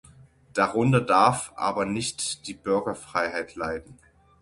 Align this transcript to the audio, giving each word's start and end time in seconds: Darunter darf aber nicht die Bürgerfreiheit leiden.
Darunter 0.55 0.99
darf 0.99 1.51
aber 1.55 1.85
nicht 1.85 2.47
die 2.47 2.55
Bürgerfreiheit 2.55 3.53
leiden. 3.55 3.99